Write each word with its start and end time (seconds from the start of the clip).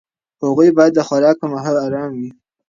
هغوی 0.43 0.69
باید 0.77 0.93
د 0.95 0.99
خوراک 1.07 1.35
پر 1.41 1.47
مهال 1.53 1.75
ارام 1.85 2.09
وي. 2.19 2.29